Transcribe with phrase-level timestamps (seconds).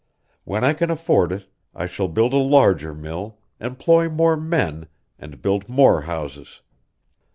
[0.45, 1.45] When I can afford it,
[1.75, 4.87] I shall build a larger mill, employ more men,
[5.19, 6.61] and build more houses.